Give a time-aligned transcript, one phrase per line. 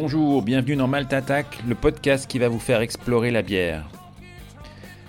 [0.00, 1.12] Bonjour, bienvenue dans Malte
[1.66, 3.84] le podcast qui va vous faire explorer la bière.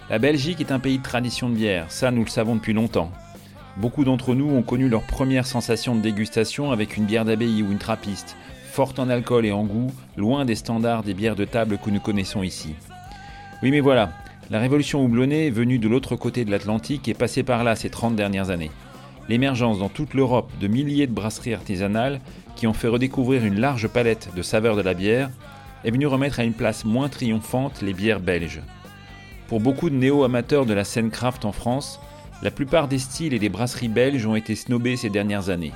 [0.10, 3.12] La Belgique est un pays de tradition de bière, ça nous le savons depuis longtemps.
[3.78, 7.72] Beaucoup d'entre nous ont connu leur première sensation de dégustation avec une bière d'abbaye ou
[7.72, 8.36] une trappiste,
[8.72, 12.00] forte en alcool et en goût, loin des standards des bières de table que nous
[12.00, 12.74] connaissons ici.
[13.62, 14.10] Oui mais voilà,
[14.50, 18.16] la révolution houblonnée venue de l'autre côté de l'Atlantique est passée par là ces 30
[18.16, 18.72] dernières années.
[19.28, 22.20] L'émergence dans toute l'Europe de milliers de brasseries artisanales
[22.60, 25.30] qui ont fait redécouvrir une large palette de saveurs de la bière,
[25.86, 28.60] est venu remettre à une place moins triomphante les bières belges.
[29.48, 32.02] Pour beaucoup de néo-amateurs de la scène craft en France,
[32.44, 35.72] la plupart des styles et des brasseries belges ont été snobés ces dernières années.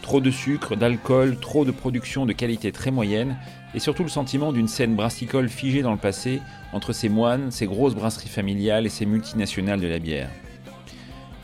[0.00, 3.36] Trop de sucre, d'alcool, trop de production de qualité très moyenne,
[3.74, 6.40] et surtout le sentiment d'une scène brassicole figée dans le passé
[6.72, 10.30] entre ces moines, ces grosses brasseries familiales et ces multinationales de la bière.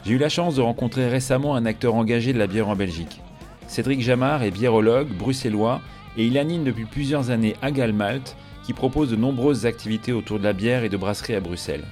[0.06, 3.20] J'ai eu la chance de rencontrer récemment un acteur engagé de la bière en Belgique.
[3.74, 5.80] Cédric Jamard est biérologue bruxellois
[6.16, 10.44] et il anime depuis plusieurs années Agal Malt qui propose de nombreuses activités autour de
[10.44, 11.82] la bière et de brasserie à Bruxelles.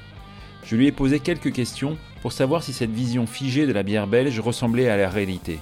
[0.65, 4.07] Je lui ai posé quelques questions pour savoir si cette vision figée de la bière
[4.07, 5.59] belge ressemblait à la réalité.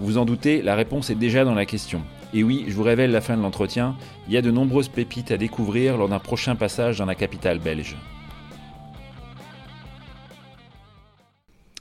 [0.00, 2.00] Vous vous en doutez, la réponse est déjà dans la question.
[2.32, 3.94] Et oui, je vous révèle la fin de l'entretien,
[4.28, 7.58] il y a de nombreuses pépites à découvrir lors d'un prochain passage dans la capitale
[7.58, 7.94] belge.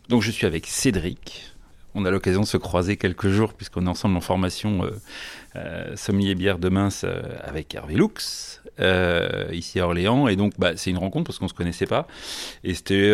[0.09, 1.55] Donc je suis avec Cédric,
[1.96, 4.92] on a l'occasion de se croiser quelques jours puisqu'on est ensemble en formation euh,
[5.56, 8.62] euh, sommelier bière de mince euh, avec Hervé Lux
[9.52, 10.28] ici à Orléans.
[10.28, 12.08] Et donc bah, c'est une rencontre parce qu'on se connaissait pas.
[12.64, 13.10] Et c'était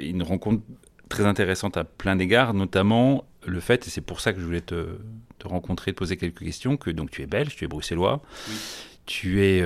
[0.00, 0.62] une rencontre
[1.10, 4.62] très intéressante à plein d'égards notamment le fait et c'est pour ça que je voulais
[4.62, 4.86] te,
[5.44, 8.22] rencontrer te poser quelques questions que donc tu es belge tu es bruxellois.
[9.04, 9.60] Tu, es,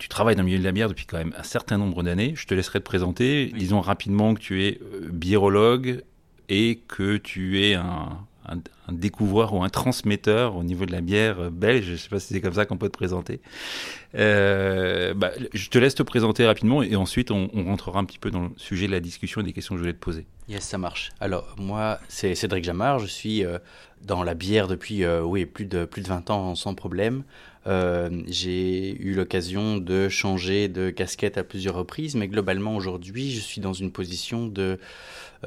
[0.00, 2.32] tu travailles dans le milieu de la bière depuis quand même un certain nombre d'années.
[2.34, 3.52] Je te laisserai te présenter.
[3.54, 4.80] Disons rapidement que tu es
[5.12, 6.02] biérologue,
[6.48, 8.26] et que tu es un,
[8.90, 11.86] découvreur ou un transmetteur au niveau de la bière belge.
[11.86, 13.40] Je ne sais pas si c'est comme ça qu'on peut te présenter.
[14.14, 18.30] Euh, bah, je te laisse te présenter rapidement et ensuite on, rentrera un petit peu
[18.30, 20.26] dans le sujet de la discussion et des questions que je voulais te poser.
[20.48, 21.12] Yes, ça marche.
[21.20, 22.98] Alors moi, c'est Cédric Jamard.
[22.98, 23.58] Je suis euh,
[24.02, 27.24] dans la bière depuis euh, oui, plus, de, plus de 20 ans sans problème.
[27.66, 33.60] J'ai eu l'occasion de changer de casquette à plusieurs reprises, mais globalement aujourd'hui, je suis
[33.60, 34.78] dans une position de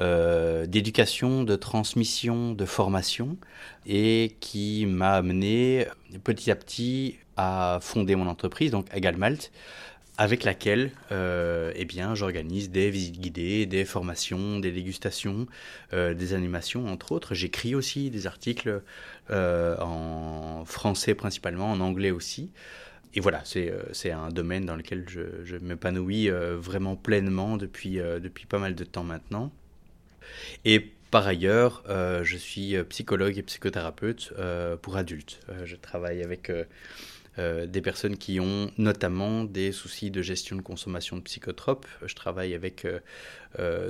[0.00, 3.36] euh, d'éducation, de transmission, de formation,
[3.84, 5.86] et qui m'a amené
[6.22, 9.50] petit à petit à fonder mon entreprise, donc Agalmalt,
[10.18, 15.46] avec laquelle euh, eh bien, j'organise des visites guidées, des formations, des dégustations,
[15.94, 17.34] euh, des animations, entre autres.
[17.34, 18.82] J'écris aussi des articles
[19.30, 22.50] en français principalement, en anglais aussi.
[23.14, 28.58] Et voilà, c'est un domaine dans lequel je, je m'épanouis vraiment pleinement depuis, depuis pas
[28.58, 29.50] mal de temps maintenant.
[30.64, 35.40] Et par ailleurs, euh, je suis euh, psychologue et psychothérapeute euh, pour adultes.
[35.64, 36.52] je travaille avec
[37.38, 41.86] des personnes qui ont notamment des soucis de gestion de consommation de psychotropes.
[42.04, 42.86] Je travaille avec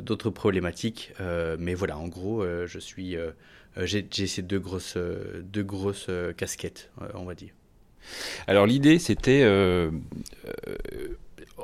[0.01, 1.13] d'autres problématiques.
[1.59, 3.17] mais voilà, en gros, je suis,
[3.77, 4.99] j'ai, ces deux grosses,
[5.43, 7.53] deux grosses casquettes, on va dire.
[8.47, 9.43] Alors l'idée, c'était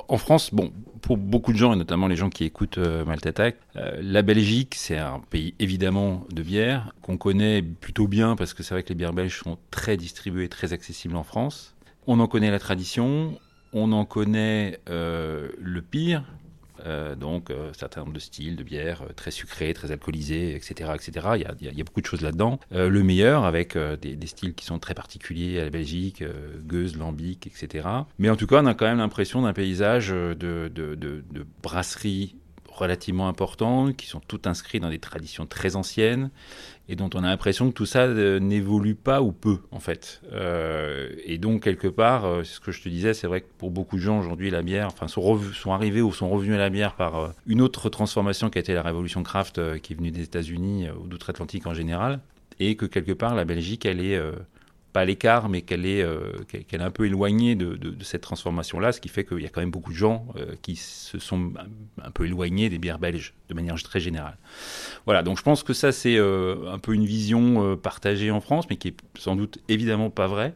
[0.07, 3.55] en France, bon, pour beaucoup de gens, et notamment les gens qui écoutent euh, Attack,
[3.75, 8.63] euh, la Belgique, c'est un pays évidemment de bière, qu'on connaît plutôt bien parce que
[8.63, 11.74] c'est vrai que les bières belges sont très distribuées, très accessibles en France.
[12.07, 13.39] On en connaît la tradition,
[13.73, 16.23] on en connaît euh, le pire,
[16.85, 20.55] euh, donc euh, un certain nombre de styles de bière euh, très sucrés, très alcoolisés,
[20.55, 20.91] etc.
[20.93, 21.27] etc.
[21.35, 22.59] Il, y a, beaucoup de choses là-dedans.
[22.71, 26.23] le meilleur avec des, styles qui sont très particuliers à la Belgique,
[26.65, 27.87] gueuse, lambic, etc.
[28.19, 31.45] Mais en tout cas, on a quand même l'impression d'un paysage de, de, de, de
[31.61, 32.35] brasseries
[32.75, 36.29] relativement importantes, qui sont toutes inscrites dans des traditions très anciennes,
[36.87, 40.21] et dont on a l'impression que tout ça euh, n'évolue pas ou peu, en fait.
[40.33, 43.71] Euh, et donc, quelque part, euh, ce que je te disais, c'est vrai que pour
[43.71, 46.69] beaucoup de gens, aujourd'hui, la bière, enfin, sont, sont arrivés ou sont revenus à la
[46.69, 50.23] bière par une autre transformation qui a été la révolution craft, qui est venue des
[50.23, 52.19] États-Unis ou d'outre-Atlantique en général,
[52.59, 54.19] et que quelque part, la Belgique, elle est
[54.95, 58.93] pas à l'écart, mais qu'elle est, euh, qu'elle est un peu éloignée de, cette transformation-là,
[58.93, 61.51] ce qui fait qu'il y a quand même beaucoup de gens euh, qui se sont
[62.01, 64.37] un, peu éloignés des bières belges, de manière très générale.
[65.03, 68.67] Voilà, donc je pense que ça, c'est euh, un peu une vision partagée en France,
[68.69, 70.53] mais qui est sans doute évidemment pas vraie.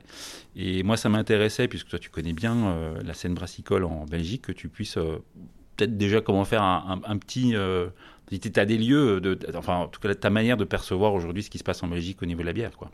[0.55, 4.53] Et moi, ça m'intéressait, puisque toi, tu connais bien la scène brassicole en Belgique, que
[4.53, 4.97] tu puisses
[5.75, 7.55] peut-être déjà comment faire un, petit
[8.31, 9.21] état des lieux,
[9.55, 12.21] enfin, en tout cas, ta manière de percevoir aujourd'hui ce qui se passe en Belgique
[12.21, 12.89] au niveau de la bière, quoi.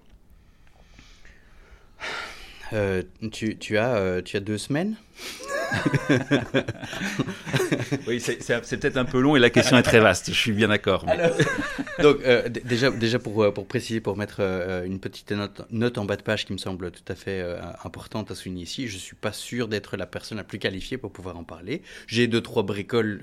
[2.74, 4.96] Euh, tu, tu, as, euh, tu as deux semaines?
[8.08, 8.38] oui, c'est
[8.80, 10.28] peut-être un peu long et la question est très vaste.
[10.28, 11.06] Je suis bien d'accord.
[12.00, 15.34] donc, euh, déjà, déjà pour, euh, pour préciser, pour mettre euh, une petite
[15.72, 17.44] note, en bas de page qui me semble tout à fait
[17.84, 21.12] importante à souligner ici, je suis pas sûr d'être la personne la plus qualifiée pour
[21.12, 21.82] pouvoir en parler.
[22.08, 23.22] J'ai deux trois bricoles,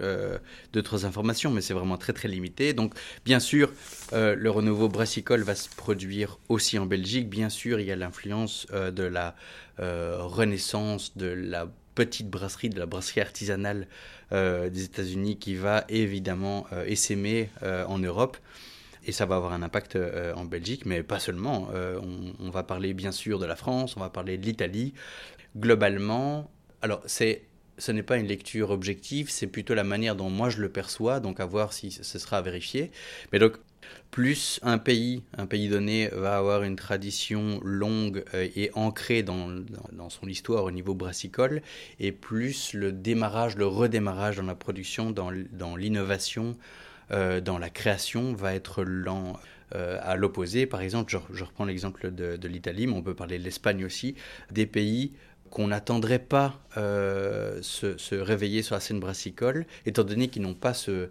[0.72, 2.72] deux trois informations, mais c'est vraiment très très limité.
[2.72, 2.94] Donc,
[3.25, 3.72] bien sûr,
[4.12, 7.28] le renouveau brassicole va se produire aussi en Belgique.
[7.28, 9.34] Bien sûr, il y a l'influence de la
[9.78, 13.86] renaissance de la petite brasserie, de la brasserie artisanale
[14.32, 18.36] euh, des États-Unis qui va évidemment euh, essaimer euh, en Europe.
[19.04, 19.98] Et ça va avoir un impact
[20.36, 21.70] en Belgique, mais pas seulement.
[22.38, 24.94] On, va parler bien sûr de la France, on va parler de l'Italie.
[25.56, 26.48] Globalement,
[26.82, 27.42] alors c'est
[27.78, 31.18] ce n'est pas une lecture objective, c'est plutôt la manière dont moi je le perçois,
[31.18, 32.92] donc à voir si ce sera à vérifier.
[33.32, 33.56] Mais donc
[34.10, 39.48] plus un pays, un pays donné va avoir une tradition longue euh, et ancrée dans,
[39.92, 41.62] dans, son histoire au niveau brassicole,
[41.98, 46.56] et plus le démarrage, le redémarrage dans la production, dans, dans l'innovation,
[47.10, 49.38] euh, dans la création va être lent.
[49.74, 53.44] Euh, à l'opposé, par exemple, je, reprends l'exemple de l'Italie, mais on peut parler de
[53.44, 54.16] l'Espagne aussi,
[54.50, 55.12] des pays
[55.52, 60.72] qu'on n'attendrait pas euh, se, réveiller sur la scène brassicole, étant donné qu'ils n'ont pas
[60.72, 61.10] ce,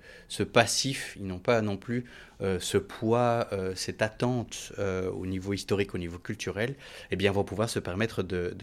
[0.52, 2.06] passif, ils n'ont pas non plus
[2.42, 4.74] euh, ce poids, euh, cette attente
[5.14, 6.74] au niveau historique, au niveau culturel,
[7.12, 8.56] eh bien, vont pouvoir se permettre de,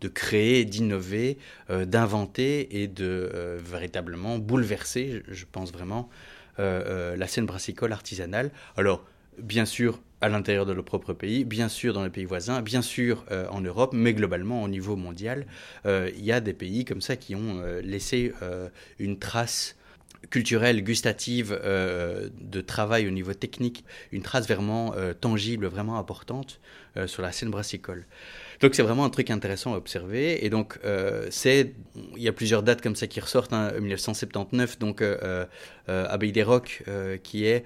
[0.00, 1.38] de créer, d'innover,
[1.68, 6.10] d'inventer et de véritablement bouleverser, je pense vraiment,
[6.58, 8.50] la scène brassicole artisanale.
[8.76, 9.04] Alors,
[9.38, 12.82] bien sûr, à l'intérieur de leur propre pays, bien sûr dans les pays voisins, bien
[12.82, 15.46] sûr euh, en Europe, mais globalement au niveau mondial,
[15.86, 18.32] euh, il y a des pays comme ça qui ont euh, laissé
[18.98, 19.76] une trace
[20.28, 26.60] culturelle, gustative, de travail au niveau technique, une trace vraiment tangible, vraiment importante
[27.06, 28.04] sur la scène brassicole.
[28.60, 30.44] Donc c'est vraiment un truc intéressant à observer.
[30.44, 30.78] Et donc
[31.30, 31.72] c'est,
[32.16, 33.54] il y a plusieurs dates comme ça qui ressortent.
[33.54, 35.02] Hein, 1979, donc
[35.88, 36.82] Abbaye des Rocs,
[37.22, 37.64] qui est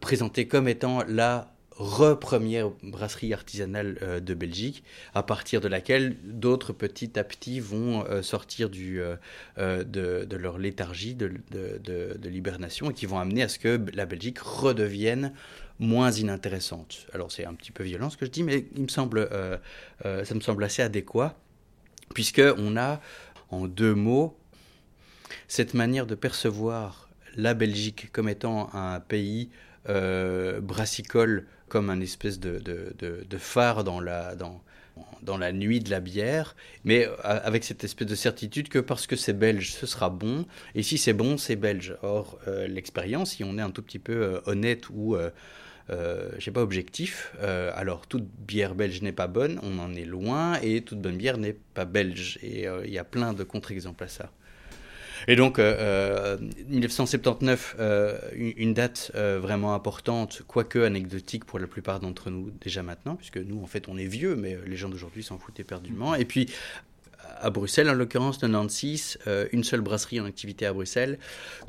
[0.00, 4.82] présenté comme étant la re-première brasserie artisanale euh, de Belgique,
[5.14, 11.14] à partir de laquelle d'autres petit à petit vont euh, sortir euh, de, leur léthargie
[11.14, 15.32] de, de l'hibernation et qui vont amener à ce que la Belgique redevienne
[15.78, 17.06] moins inintéressante.
[17.12, 19.28] Alors c'est un petit peu violent ce que je dis, mais il me semble,
[20.02, 21.38] ça me semble assez adéquat,
[22.14, 23.00] puisque on a
[23.50, 24.38] en deux mots
[25.48, 29.50] cette manière de percevoir la Belgique comme étant un pays
[29.86, 34.62] brassicole comme un espèce de, de, phare dans la, dans,
[35.22, 39.06] dans la nuit de la bière, mais euh, avec cette espèce de certitude que parce
[39.06, 41.96] que c'est belge, ce sera bon, et si c'est bon, c'est belge.
[42.02, 45.30] Or, euh, l'expérience, si on est un tout petit peu euh, honnête ou, euh,
[45.88, 50.58] je sais pas, objectif, alors toute bière belge n'est pas bonne, on en est loin,
[50.60, 54.08] et toute bonne bière n'est pas belge, et il y a plein de contre-exemples à
[54.08, 54.32] ça.
[55.28, 62.00] Et donc, 1979, euh, euh, euh, une date vraiment importante, quoique anecdotique pour la plupart
[62.00, 65.22] d'entre nous déjà maintenant, puisque nous, en fait, on est vieux, mais les gens d'aujourd'hui
[65.22, 66.14] s'en foutent éperdument.
[66.14, 66.48] Et puis,
[67.40, 71.18] à Bruxelles, en l'occurrence 96, euh, une seule brasserie en activité à Bruxelles.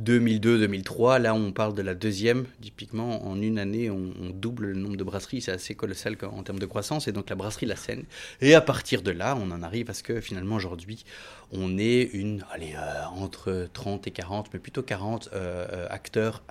[0.02, 2.46] 2002-2003, là on parle de la deuxième.
[2.62, 5.42] Typiquement, en une année, on, double le nombre de brasseries.
[5.42, 7.08] C'est assez colossal en, termes de croissance.
[7.08, 8.04] Et donc la brasserie La Seine.
[8.42, 11.06] Et à partir de là, on en arrive à ce que finalement aujourd'hui,
[11.52, 16.44] on est une, allez, euh, entre 30 et 40, mais plutôt 40 euh, acteurs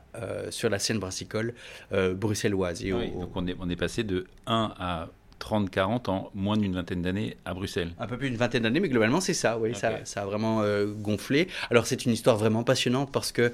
[0.49, 1.53] sur la scène brassicole
[1.93, 2.83] bruxelloise.
[2.83, 5.09] Et donc on est, on est passé de 1 à
[5.41, 7.93] 30-40 en moins d'une vingtaine d'années à Bruxelles.
[7.99, 10.63] Un peu plus d'une vingtaine d'années, mais globalement c'est ça, oui, ça, ça, a vraiment
[10.63, 11.49] euh, gonflé.
[11.71, 13.53] Alors c'est une histoire vraiment passionnante parce que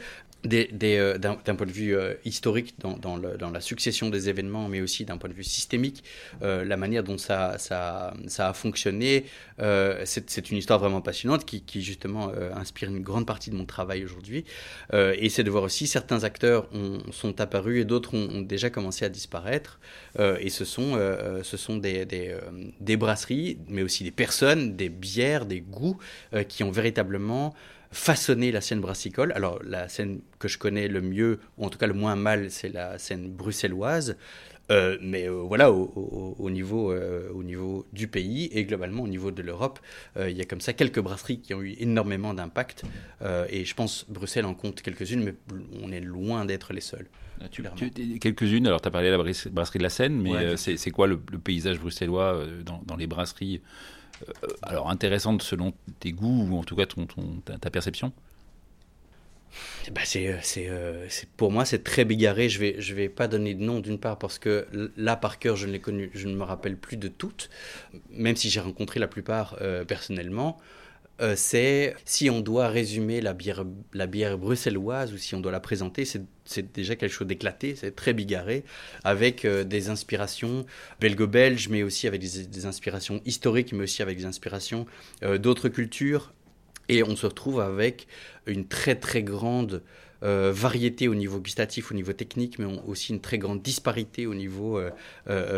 [0.52, 4.68] euh, d'un point de vue euh, historique dans, dans, le, dans, la succession des événements,
[4.68, 6.02] mais aussi d'un point de vue systémique,
[6.40, 9.26] la manière dont ça, ça, ça a fonctionné,
[10.04, 14.04] c'est une histoire vraiment passionnante qui, qui justement inspire une grande partie de mon travail
[14.04, 14.44] aujourd'hui.
[14.92, 18.70] et c'est de voir aussi certains acteurs ont, sont apparus et d'autres ont, ont, déjà
[18.70, 19.78] commencé à disparaître.
[20.18, 20.98] et ce sont,
[21.42, 22.06] ce sont des,
[22.80, 25.98] des, brasseries, mais aussi des personnes, des bières, des goûts
[26.48, 27.54] qui ont véritablement
[27.92, 29.32] façonné la scène brassicole.
[29.32, 32.50] Alors la scène que je connais le mieux, ou en tout cas le moins mal,
[32.50, 34.16] c'est la scène bruxelloise.
[34.70, 39.30] Euh, mais euh, voilà, au, niveau, euh, au niveau du pays et globalement au niveau
[39.30, 39.78] de l'Europe,
[40.18, 42.84] il y a comme ça quelques brasseries qui ont eu énormément d'impact.
[43.48, 45.34] et je pense Bruxelles en compte quelques-unes, mais
[45.82, 47.06] on est loin d'être les seuls.
[48.20, 51.18] Quelques-unes, alors tu as parlé de la brasserie de la Seine, mais c'est quoi le,
[51.18, 52.44] paysage bruxellois
[52.87, 53.61] dans, les brasseries
[54.62, 57.06] alors intéressantes selon tes goûts ou en tout cas ton,
[57.61, 58.12] ta perception?
[59.90, 62.49] Bah c'est, euh, euh, c'est, pour moi, c'est très bigarré.
[62.49, 65.56] Je vais, je vais pas donner de nom d'une part parce que là, par cœur,
[65.56, 67.50] je ne les connu, je ne me rappelle plus de toutes,
[68.11, 70.58] même si j'ai rencontré la plupart euh, personnellement.
[71.22, 73.64] Euh, c'est si on doit résumer la bière,
[74.38, 78.64] bruxelloise ou si on doit la présenter, c'est déjà quelque chose d'éclaté, c'est très bigarré,
[79.04, 80.66] avec euh, des inspirations
[81.00, 84.86] belgo-belges, mais aussi avec des, inspirations historiques, mais aussi avec des inspirations
[85.22, 86.32] euh, d'autres cultures.
[86.88, 88.08] Et on se retrouve avec
[88.46, 89.82] une très très grande
[90.24, 94.80] variété au niveau gustatif, au niveau technique, mais aussi une très grande disparité au niveau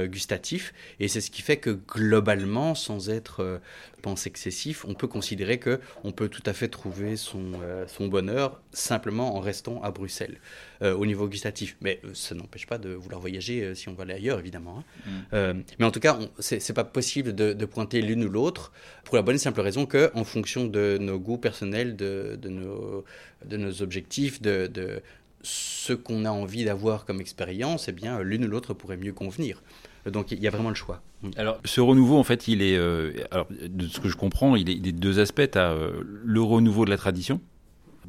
[0.05, 0.73] gustatif.
[1.01, 3.61] Et c'est ce qui fait que globalement, sans être,
[4.05, 7.53] pense excessif, on peut considérer que on peut tout à fait trouver son,
[7.87, 10.39] son bonheur simplement en restant à Bruxelles
[10.83, 11.77] au niveau gustatif.
[11.81, 14.85] Mais ça n'empêche pas de vouloir voyager si on va aller ailleurs, évidemment.
[15.33, 15.53] Hein.
[15.55, 15.63] Mm.
[15.79, 18.73] mais en tout cas, c'est pas possible de, de pointer l'une ou l'autre
[19.05, 22.49] pour la bonne et simple raison que, en fonction de nos goûts personnels, de, de
[22.49, 23.05] nos,
[23.47, 25.03] de nos objectifs, de de,
[25.45, 29.63] ce qu'on a envie d'avoir comme expérience, eh bien, l'une ou l'autre pourrait mieux convenir.
[30.11, 31.03] Donc il y a vraiment le choix.
[31.37, 34.69] Alors ce renouveau, en fait, il est, euh, alors, de ce que je comprends, il
[34.69, 35.51] est, il est deux aspects.
[35.51, 37.41] Tu as euh, le renouveau de la tradition.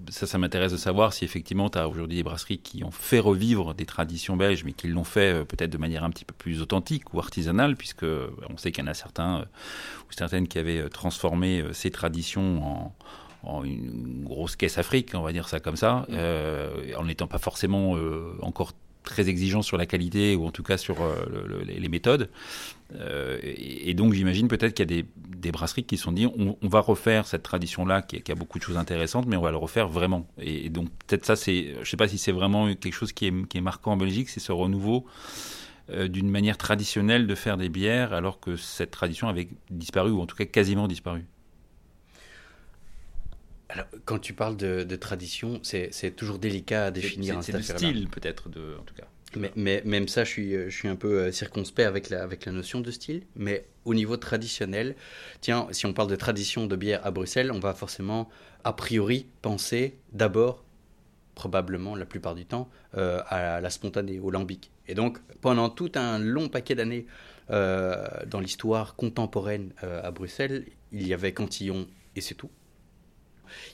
[0.10, 3.20] Ça, ça m'intéresse de savoir si effectivement tu as aujourd'hui des brasseries qui ont fait
[3.20, 6.36] revivre des traditions belges, mais qui l'ont fait euh, peut-être de manière un petit peu
[6.38, 9.46] plus authentique ou artisanale, puisque on sait qu'il y en a certains
[10.10, 12.92] ou certaines qui avaient transformé ces traditions
[13.46, 17.38] en, une grosse caisse Afrique, on va dire ça comme ça, euh, en n'étant pas
[17.38, 18.74] forcément euh, encore
[19.06, 22.30] très exigeant sur la qualité ou en tout cas sur euh, les méthodes.
[23.42, 26.80] et, donc j'imagine peut-être qu'il y a des, brasseries qui se sont dit on, va
[26.80, 30.28] refaire cette tradition-là qui, a beaucoup de choses intéressantes, mais on va le refaire vraiment.
[30.40, 33.28] Et, donc peut-être ça, c'est, je ne sais pas si c'est vraiment quelque chose qui
[33.28, 35.06] est, qui est marquant en Belgique, c'est ce renouveau
[35.90, 40.26] d'une manière traditionnelle de faire des bières alors que cette tradition avait disparu ou en
[40.26, 41.26] tout cas quasiment disparu
[44.06, 47.44] quand tu parles de, tradition, c'est toujours délicat à définir.
[47.44, 49.06] C'est le style, peut-être, en tout cas.
[49.56, 52.52] Mais, même ça, je suis, je suis un peu euh, circonspect avec la, avec la
[52.52, 53.24] notion de style.
[53.36, 54.96] Mais au niveau traditionnel,
[55.42, 58.30] tiens, si on parle de tradition de bière à Bruxelles, on va forcément,
[58.64, 60.64] a priori, penser d'abord,
[61.34, 64.72] probablement la plupart du temps, euh, à la spontanée, au lambic.
[64.88, 67.06] Et donc, pendant tout un long paquet d'années
[67.50, 72.50] euh, dans l'histoire contemporaine à Bruxelles, il y avait Cantillon et c'est tout.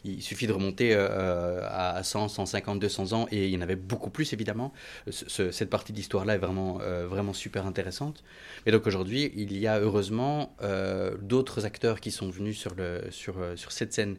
[0.03, 3.75] Il suffit de remonter euh, à 100, 150, 200 ans, et il y en avait
[3.75, 4.73] beaucoup plus évidemment.
[5.09, 8.23] cette partie de l'histoire-là est vraiment, euh, vraiment super intéressante.
[8.65, 12.75] Et donc aujourd'hui, il y a heureusement euh, d'autres acteurs qui sont venus sur,
[13.09, 14.17] sur, cette scène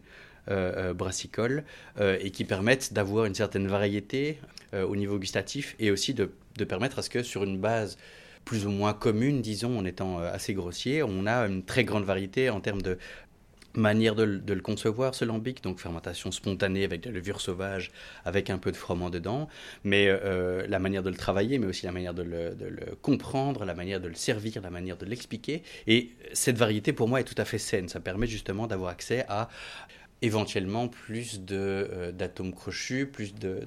[0.95, 1.65] brassicole
[2.01, 4.41] et qui permettent d'avoir une certaine variété
[4.73, 6.31] au niveau gustatif et aussi de,
[6.65, 7.97] permettre à ce que sur une base
[8.45, 12.51] plus ou moins commune, disons, en étant assez grossier, on a une très grande variété
[12.51, 12.99] en termes de
[13.75, 17.91] manière de, le concevoir, ce lambic, donc fermentation spontanée avec de la levure sauvage,
[18.25, 19.49] avec un peu de froment dedans,
[19.85, 22.55] mais euh, la manière de le travailler, mais aussi la manière de le,
[23.01, 25.63] comprendre, la manière de le servir, la manière de l'expliquer.
[25.87, 27.89] Et cette variété, pour moi, est tout à fait saine.
[27.89, 29.49] Ça permet justement d'avoir accès à
[30.21, 33.67] éventuellement plus euh, d'atomes crochus, plus de,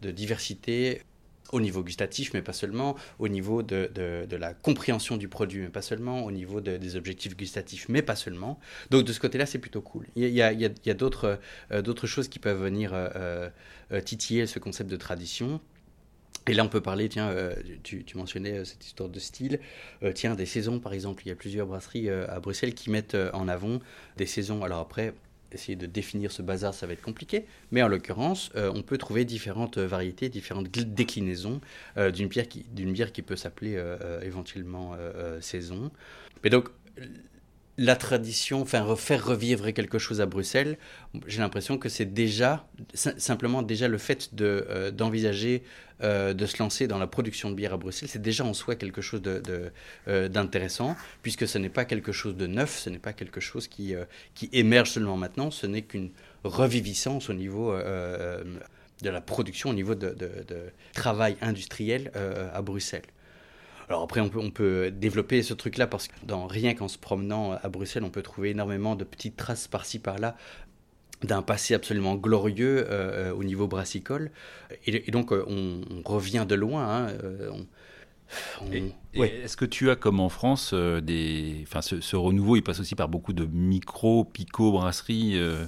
[0.00, 1.02] de diversité
[1.52, 5.68] au niveau gustatif, mais pas seulement, au niveau de, de, la compréhension du produit, mais
[5.68, 8.58] pas seulement, au niveau des objectifs gustatifs, mais pas seulement.
[8.90, 10.06] Donc de ce côté-là, c'est plutôt cool.
[10.16, 11.38] Il y a, a, d'autres
[11.70, 13.50] euh, choses qui peuvent venir euh,
[13.92, 15.60] euh, titiller ce concept de tradition.
[16.48, 17.32] Et là, on peut parler, tiens,
[17.84, 19.60] tu, tu, mentionnais cette histoire de style.
[20.16, 21.22] tiens, des saisons, par exemple.
[21.24, 23.78] Il y a plusieurs brasseries à Bruxelles qui mettent en avant
[24.16, 24.64] des saisons.
[24.64, 25.14] Alors après,
[25.54, 27.44] essayer de définir ce bazar, ça va être compliqué.
[27.70, 31.60] Mais en l'occurrence, euh, on peut trouver différentes variétés, différentes déclinaisons
[31.96, 34.96] euh, d'une bière qui, d'une bière qui peut s'appeler euh, éventuellement
[35.40, 35.90] saison.
[36.44, 36.68] Mais donc,
[37.78, 40.76] la tradition, enfin refaire revivre quelque chose à Bruxelles,
[41.26, 45.62] j'ai l'impression que c'est déjà simplement déjà le fait de euh, d'envisager
[46.02, 48.74] euh, de se lancer dans la production de bière à Bruxelles, c'est déjà en soi
[48.74, 49.42] quelque chose de,
[50.08, 53.68] euh, d'intéressant puisque ce n'est pas quelque chose de neuf, ce n'est pas quelque chose
[53.68, 53.94] qui
[54.52, 56.10] émerge seulement maintenant, ce n'est qu'une
[56.44, 62.10] reviviscence au niveau de la production, au niveau de, de travail industriel
[62.52, 63.02] à Bruxelles.
[63.88, 66.98] Alors après, on peut, on peut développer ce truc-là parce que dans, rien qu'en se
[66.98, 70.36] promenant à Bruxelles, on peut trouver énormément de petites traces par-ci par-là
[71.22, 74.30] d'un passé absolument glorieux euh, euh, au niveau brassicole.
[74.86, 77.06] Et, donc, euh, on, revient de loin.
[77.06, 77.12] Hein,
[79.14, 82.94] est-ce que tu as, comme en France, euh, des, enfin, ce, renouveau, il passe aussi
[82.94, 85.66] par beaucoup de micro, pico brasseries euh,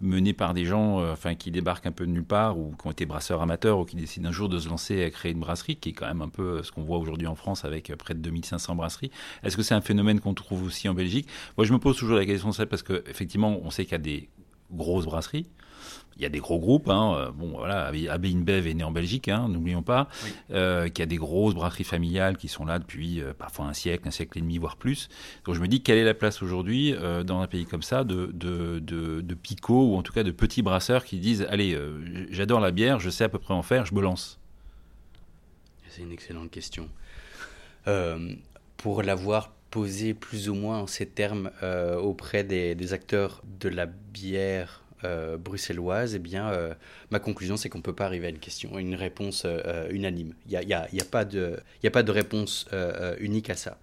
[0.00, 2.86] menées par des gens, euh, enfin, qui débarquent un peu de nulle part ou qui
[2.86, 5.40] ont été brasseurs amateurs ou qui décident un jour de se lancer à créer une
[5.40, 8.14] brasserie, qui est quand même un peu ce qu'on voit aujourd'hui en France avec près
[8.14, 9.10] de 2500 brasseries.
[9.42, 11.28] Est-ce que c'est un phénomène qu'on trouve aussi en Belgique?
[11.56, 13.96] Moi, je me pose toujours la question, c'est parce que effectivement, on sait qu'il y
[13.96, 14.28] a des
[14.70, 15.46] grosses brasseries.
[16.16, 18.90] Il y a des gros groupes, hein, euh, bon voilà, AB InBev est né en
[18.90, 20.08] Belgique, hein, n'oublions pas,
[20.50, 23.72] euh, qu'il y a des grosses brasseries familiales qui sont là depuis euh, parfois un
[23.72, 25.08] siècle, un siècle et demi, voire plus.
[25.44, 28.30] Donc je me dis, quelle est la place aujourd'hui dans un pays comme ça de,
[28.32, 31.78] de, de, picots ou en tout cas de petits brasseurs qui disent, allez,
[32.30, 34.38] j'adore la bière, je sais à peu près en faire, je me lance?
[35.88, 36.88] C'est une excellente question.
[38.76, 41.50] pour l'avoir posé plus ou moins en ces termes
[42.00, 46.74] auprès des, des acteurs de la bière euh, bruxelloise, eh bien, euh,
[47.10, 50.34] ma conclusion, c'est qu'on ne peut pas arriver à une question, une réponse euh, unanime.
[50.46, 52.68] Il n'y a, y a, pas de, réponse
[53.18, 53.78] unique à ça.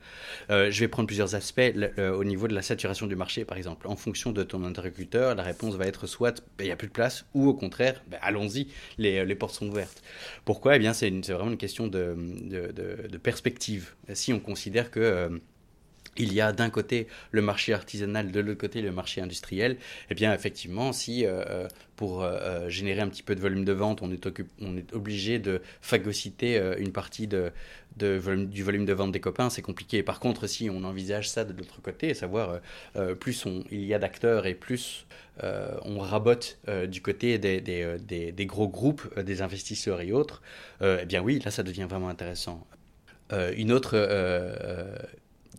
[0.50, 1.72] je vais prendre plusieurs aspects.
[1.98, 5.44] au niveau de la saturation du marché, par exemple, en fonction de ton interlocuteur, la
[5.44, 8.20] réponse va être soit ben, il n'y a plus de place, ou au contraire, ben,
[8.22, 10.02] allons-y, les, portes sont ouvertes.
[10.46, 10.76] Pourquoi?
[10.76, 12.16] Eh bien, c'est vraiment une question de,
[13.22, 13.94] perspective.
[14.14, 15.40] Si on considère que
[16.20, 19.78] il y a d'un côté le marché artisanal, de l'autre côté le marché industriel,
[20.10, 23.72] eh bien effectivement, si euh, euh, pour euh, générer un petit peu de volume de
[23.72, 29.62] vente, on est, obligé de phagocyter une partie du volume de vente des copains, c'est
[29.62, 30.04] compliqué.
[30.04, 32.60] Par contre, si on envisage ça de l'autre côté, savoir
[33.20, 35.06] plus il y a d'acteurs et plus
[35.42, 40.42] on rabote du côté des, des, des, gros groupes, des investisseurs et autres,
[40.82, 42.66] eh bien oui, là ça devient vraiment intéressant.
[43.58, 43.98] une autre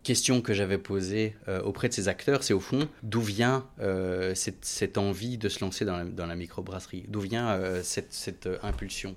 [0.03, 4.33] question que j'avais posée euh, auprès de ces acteurs, c'est au fond d'où vient euh,
[4.35, 9.15] cette, envie de se lancer dans la, microbrasserie, d'où vient euh, cette, impulsion,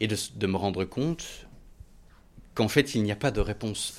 [0.00, 1.46] et de, me rendre compte
[2.54, 3.96] qu'en fait il n'y a pas de réponse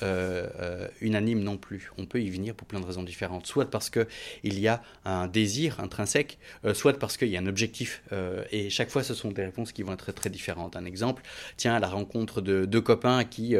[1.00, 1.90] unanime non plus.
[1.96, 4.06] On peut y venir pour plein de raisons différentes, soit parce que
[4.44, 6.38] il y a un désir intrinsèque,
[6.74, 8.02] soit parce qu'il y a un objectif,
[8.50, 10.76] et chaque fois ce sont des réponses qui vont être très différentes.
[10.76, 11.22] Un exemple,
[11.56, 13.56] tiens, la rencontre de deux copains qui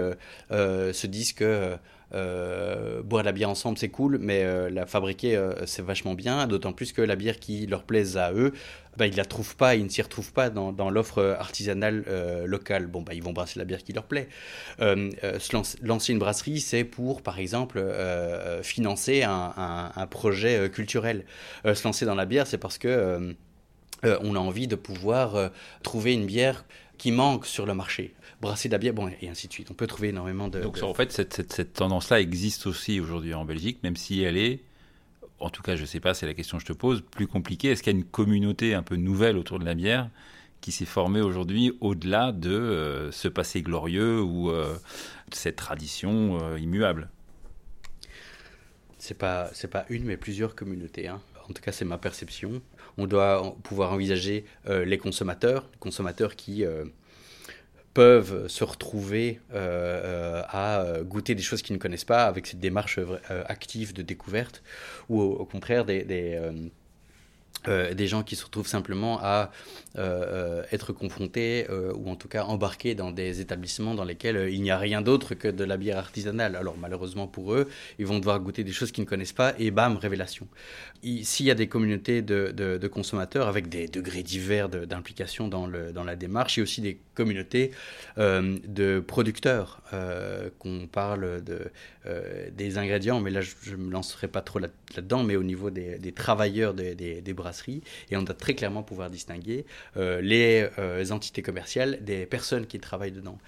[0.50, 1.78] se disent que
[2.14, 6.47] euh, boire la bière ensemble, c'est cool, mais euh, la fabriquer, euh, c'est vachement bien.
[6.47, 8.52] D'autant plus que la bière qui leur plaise à eux,
[8.97, 12.04] bah, ils la trouvent pas, ils ne s'y retrouvent pas dans, l'offre artisanale
[12.45, 12.87] locale.
[12.87, 14.28] Bon, bah, ils vont brasser la bière qui leur plaît.
[14.78, 17.83] se lancer une brasserie, c'est pour, par exemple,
[18.62, 21.25] financer un, un, un projet culturel.
[21.64, 23.35] se lancer dans la bière, c'est parce que
[24.02, 25.50] on a envie de pouvoir
[25.83, 26.66] trouver une bière
[26.99, 29.70] qui manque sur le marché brasser de la bière, bon, et ainsi de suite.
[29.70, 30.61] On peut trouver énormément de.
[30.61, 34.36] Donc, en fait, cette, cette, cette tendance-là existe aussi aujourd'hui en Belgique, même si elle
[34.36, 34.60] est,
[35.38, 37.26] en tout cas, je ne sais pas, c'est la question que je te pose, plus
[37.26, 37.71] compliquée.
[37.71, 40.10] Est-ce qu'il y a une communauté un peu nouvelle autour de la bière
[40.60, 44.76] qui s'est formée aujourd'hui au-delà de euh, ce passé glorieux ou euh,
[45.32, 47.08] cette tradition euh, immuable?
[48.99, 51.08] C'est pas, c'est pas une, mais plusieurs communautés.
[51.08, 51.21] Hein.
[51.49, 52.62] En tout cas, c'est ma perception.
[52.99, 56.64] On doit pouvoir envisager les consommateurs, les consommateurs qui
[57.95, 59.63] peuvent se retrouver euh,
[60.05, 64.02] euh, à goûter des choses qu'ils ne connaissent pas avec cette démarche euh, active de
[64.02, 64.63] découverte,
[65.09, 66.41] ou au, contraire des,
[67.66, 69.50] des, gens qui se retrouvent simplement à
[70.72, 74.78] être confrontés ou en tout cas embarqués dans des établissements dans lesquels il n'y a
[74.78, 76.56] rien d'autre que de la bière artisanale.
[76.56, 79.70] Alors malheureusement pour eux, ils vont devoir goûter des choses qu'ils ne connaissent pas et
[79.70, 80.46] bam, révélation
[81.22, 86.16] s'il y a des communautés de, consommateurs avec des degrés divers d'implication dans, dans la
[86.16, 87.72] démarche, il y a aussi des communautés
[88.18, 91.70] euh, de producteurs, euh, qu'on parle de,
[92.06, 95.71] euh, des ingrédients, mais là je ne me lancerai pas trop là-dedans, mais au niveau
[95.71, 99.65] des, travailleurs des, brasseries, et on doit très clairement pouvoir distinguer
[99.97, 100.69] les
[101.10, 103.38] entités commerciales des personnes qui travaillent dedans.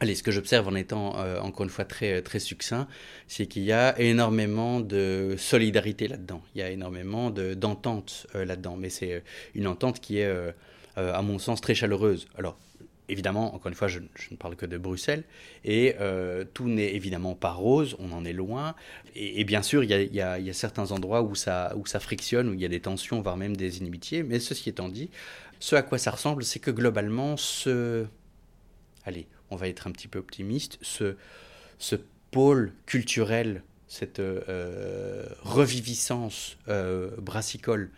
[0.00, 2.88] Allez, ce que j'observe en étant euh, encore une fois très, très succinct,
[3.28, 6.42] c'est qu'il y a énormément de solidarité là-dedans.
[6.54, 8.76] Il y a énormément d'entente euh, là-dedans.
[8.76, 9.20] Mais c'est euh,
[9.54, 10.28] une entente qui est,
[10.96, 12.26] à mon sens, très chaleureuse.
[12.36, 12.58] Alors,
[13.08, 15.24] évidemment, encore une fois, je, ne parle que de Bruxelles.
[15.64, 15.96] Et
[16.54, 18.74] tout n'est évidemment pas rose, on en est loin.
[19.14, 22.64] Et, bien sûr, il y, a, certains endroits où ça, où frictionne, où il y
[22.64, 24.22] a des tensions, voire même des inimitiés.
[24.22, 25.10] Mais ceci étant dit,
[25.60, 28.06] ce à quoi ça ressemble, c'est que globalement, ce.
[29.04, 31.16] Allez, on va être un petit peu optimiste, ce,
[31.78, 31.96] ce
[32.30, 37.90] pôle culturel, cette euh, reviviscence euh, brassicole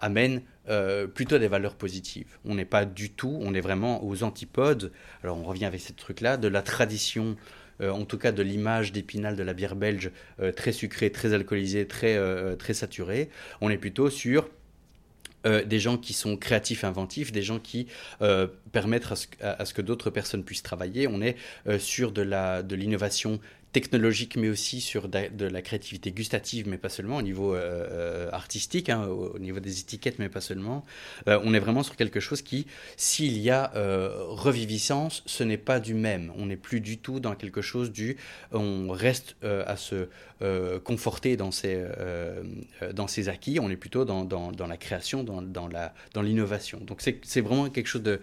[0.00, 2.38] amène euh, plutôt des valeurs positives.
[2.44, 5.92] On n'est pas du tout, on est vraiment aux antipodes, alors on revient avec ce
[5.92, 7.36] truc-là, de la tradition,
[7.82, 10.10] en tout cas de l'image d'épinal de la bière belge,
[10.54, 12.18] très sucrée, très alcoolisée, très,
[12.56, 13.30] très saturée.
[13.62, 14.50] On est plutôt sur
[15.46, 17.86] euh, des gens qui sont créatifs, inventifs, des gens qui
[18.20, 19.06] euh, permettent
[19.40, 21.08] à ce, que d'autres personnes puissent travailler.
[21.08, 21.36] On est
[21.66, 23.40] euh, sur de, la, de l'innovation
[23.72, 27.54] technologique, mais aussi sur de la créativité gustative, mais pas seulement, au niveau
[28.32, 30.84] artistique, hein, au niveau des étiquettes, mais pas seulement.
[31.26, 35.94] on est vraiment sur quelque chose qui, s'il y a reviviscence, ce n'est pas du
[35.94, 36.32] même.
[36.36, 38.16] On n'est plus du tout dans quelque chose du...
[38.52, 40.08] On reste à se
[40.84, 41.84] conforter dans ses,
[42.92, 46.78] dans ses acquis, on est plutôt dans, dans, dans la création, dans, dans l'innovation.
[46.78, 48.20] Dans Donc c'est vraiment quelque chose de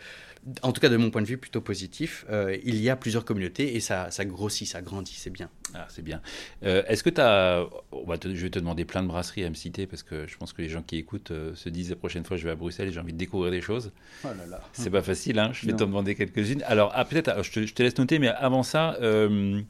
[0.62, 2.26] en tout cas de mon point de vue, plutôt positif.
[2.30, 5.50] Euh, il y a plusieurs communautés et ça, ça grossit, ça grandit, c'est bien.
[5.74, 6.22] Ah, c'est bien.
[6.64, 7.68] Euh, est-ce que tu as.
[7.92, 10.62] je vais te demander plein de brasseries à me citer parce que je pense que
[10.62, 12.92] les gens qui écoutent euh, se disent la prochaine fois je vais à Bruxelles et
[12.92, 13.92] j'ai envie de découvrir des choses.
[14.24, 14.62] Oh là là.
[14.74, 16.64] C'est pas facile, hein je vais te demander quelques-unes.
[16.66, 19.64] Alors, ah, peut-être, je, te laisse noter, mais avant ça, je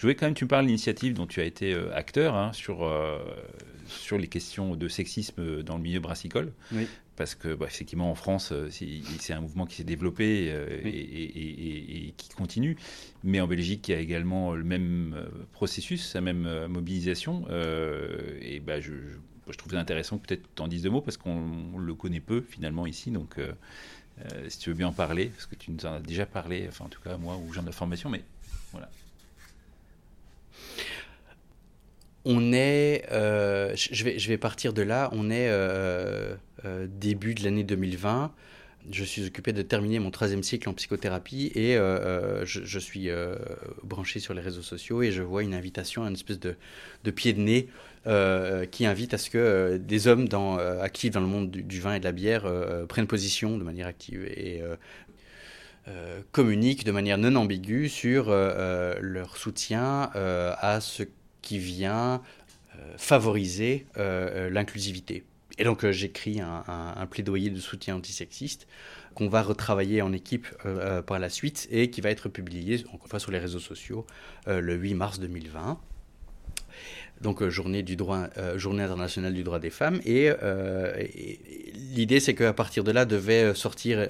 [0.00, 2.52] voulais quand même que tu me parles de l'initiative dont tu as été acteur hein,
[2.54, 2.90] sur,
[3.86, 6.52] sur les questions de sexisme dans le milieu brassicole.
[6.72, 10.80] Oui parce que bah, effectivement en France euh, c'est un mouvement qui s'est développé euh,
[10.84, 12.76] et, qui continue,
[13.22, 17.46] mais en Belgique il y a également le même euh, processus, la même mobilisation.
[18.40, 18.92] Et bah, je,
[19.48, 22.40] je, trouve intéressant que peut-être tu en dises deux mots parce qu'on le connaît peu
[22.40, 23.38] finalement ici, donc
[24.48, 26.84] si tu veux bien en parler, parce que tu nous en as déjà parlé, enfin
[26.84, 28.22] en tout cas moi ou genre de formation, mais
[28.72, 28.88] voilà.
[32.24, 35.48] On est, je, vais, je vais partir de là, on est
[36.64, 38.32] euh, euh, début de l'année 2020.
[38.90, 43.10] Je suis occupé de terminer mon troisième cycle en psychothérapie et je, suis
[43.84, 46.56] branché sur les réseaux sociaux et je vois une invitation, une espèce de,
[47.12, 47.68] pied de nez
[48.72, 50.26] qui invite à ce que des hommes
[50.80, 52.44] actifs dans le monde du, vin et de la bière
[52.88, 54.64] prennent position de manière active et
[56.32, 61.04] communiquent de manière non ambiguë sur leur soutien à ce
[61.40, 62.20] qui vient
[62.78, 65.24] euh, favoriser euh, euh, l'inclusivité.
[65.58, 68.66] Et donc j'écris un, plaidoyer de soutien antisexiste
[69.14, 70.46] qu'on va retravailler en équipe
[71.06, 74.06] par la suite et qui va être publié encore une fois sur les réseaux sociaux
[74.46, 75.78] le 8 mars 2020
[77.22, 80.00] donc journée, du droit, journée internationale du droit des femmes.
[80.04, 80.30] Et,
[81.94, 84.06] l'idée, c'est qu'à partir de là, devait sortir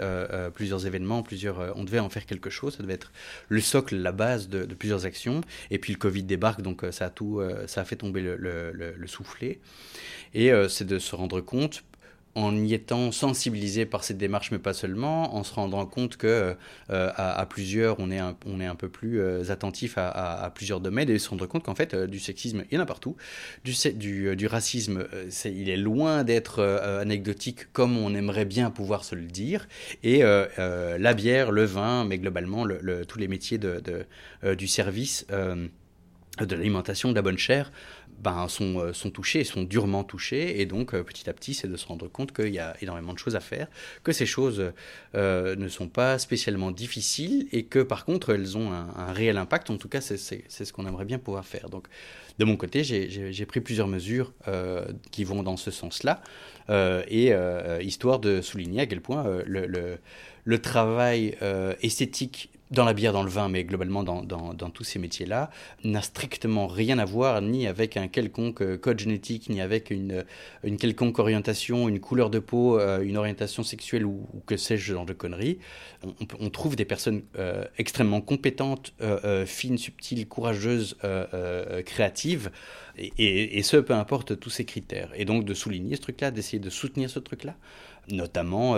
[0.55, 2.77] plusieurs événements, plusieurs, on devait en faire quelque chose.
[2.77, 3.13] Ça devait être
[3.49, 5.43] le socle, la base de, plusieurs actions.
[5.71, 8.37] Et puis le Covid débarque, donc ça a tout, ça a fait tomber le,
[8.73, 9.61] le soufflet.
[10.35, 11.83] Et c'est de se rendre compte
[12.35, 16.57] en y étant sensibilisé par cette démarche, mais pas seulement, en se rendant compte que
[16.91, 20.81] euh, à, plusieurs, on est un, on est un peu plus euh, attentif à, plusieurs
[20.81, 23.17] domaines et se rendre compte qu'en fait, euh, du sexisme, il y en a partout.
[23.65, 25.07] Du, du, racisme,
[25.45, 29.69] il est loin d'être anecdotique comme on aimerait bien pouvoir se le dire.
[30.03, 33.83] Et la bière, le vin, mais globalement, le, tous les métiers de
[34.55, 35.27] du service
[36.41, 37.73] de l'alimentation, de la bonne chair,
[38.19, 41.67] ben, sont, euh, sont touchés, sont durement touchés, et donc euh, petit à petit, c'est
[41.67, 43.67] de se rendre compte qu'il y a énormément de choses à faire,
[44.05, 44.73] que ces choses
[45.15, 49.71] euh, ne sont pas spécialement difficiles, et que par contre, elles ont un, réel impact.
[49.71, 51.69] En tout cas, c'est ce qu'on aimerait bien pouvoir faire.
[51.69, 51.89] Donc,
[52.39, 54.33] de mon côté, j'ai pris plusieurs mesures
[55.11, 56.23] qui vont dans ce sens-là,
[57.09, 57.33] et
[57.81, 61.37] histoire de souligner à quel point le travail
[61.83, 65.51] esthétique dans la bière, dans le vin, mais globalement dans, tous ces métiers-là,
[65.85, 70.25] n'a strictement rien à voir ni avec un quelconque euh, code génétique, ni avec une,
[70.65, 74.93] une quelconque orientation, une couleur de peau, euh, une orientation sexuelle ou, que sais-je, ce
[74.93, 75.59] genre de conneries.
[76.41, 78.93] On, trouve des personnes euh, extrêmement compétentes,
[79.47, 80.97] fines, subtiles, courageuses,
[81.87, 82.51] créatives,
[82.99, 85.11] et, ce, peu importe tous ces critères.
[85.15, 87.55] Et donc de souligner ce truc-là, d'essayer de soutenir ce truc-là,
[88.11, 88.77] notamment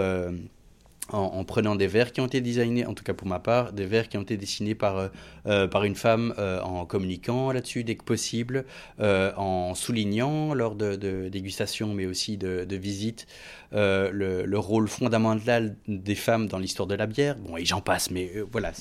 [1.12, 3.84] en, prenant des verres qui ont été designés, en tout cas pour ma part, des
[3.84, 5.08] verres qui ont été dessinés par, euh,
[5.46, 8.64] euh, par une femme euh, en communiquant là-dessus dès que possible,
[8.98, 13.26] en soulignant lors de, de dégustations mais aussi de, de visites
[13.72, 17.36] le, le, rôle fondamental des femmes dans l'histoire de la bière.
[17.36, 18.72] Bon, et j'en passe, mais voilà.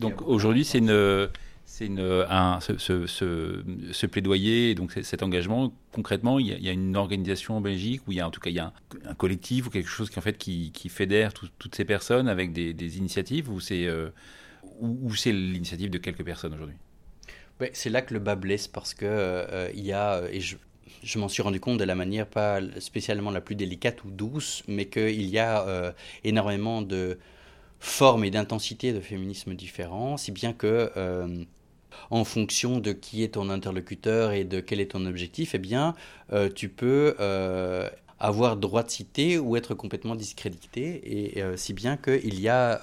[0.00, 1.28] Donc aujourd'hui, c'est une
[1.66, 3.06] c'est un, ce, ce,
[3.92, 5.72] ce, plaidoyer, donc cet engagement.
[5.92, 8.50] Concrètement, il y, a, une organisation en Belgique où il y a en tout cas
[8.50, 8.72] il y a
[9.08, 12.52] un, collectif ou quelque chose qui en fait qui, qui fédère toutes ces personnes avec
[12.52, 14.10] des, initiatives ou c'est euh,
[14.80, 16.76] l'initiative de quelques personnes aujourd'hui?
[17.72, 20.56] c'est là que le bas blesse parce que euh, y a et je,
[21.04, 24.62] je m'en suis rendu compte de la manière pas spécialement la plus délicate ou douce,
[24.68, 25.92] mais qu'il y a euh,
[26.24, 27.18] énormément de
[27.80, 31.44] formes et d'intensité de féminisme différents, si bien que euh,
[32.10, 35.94] en fonction de qui est ton interlocuteur et de quel est ton objectif, eh bien,
[36.32, 41.96] euh, tu peux euh, avoir droit de citer ou être complètement discrédité, et si bien
[41.96, 42.80] qu'il y a